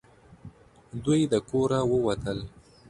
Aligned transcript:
دوی 1.03 1.21
د 1.31 1.33
کوره 1.49 1.79
ووتل. 1.91 2.39